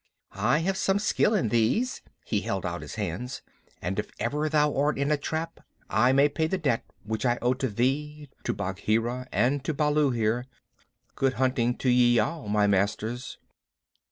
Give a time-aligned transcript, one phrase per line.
[0.33, 3.43] I have some skill in these [he held out his hands],
[3.83, 5.59] and if ever thou art in a trap,
[5.91, 10.09] I may pay the debt which I owe to thee, to Bagheera, and to Baloo,
[10.09, 10.47] here.
[11.13, 13.37] Good hunting to ye all, my masters."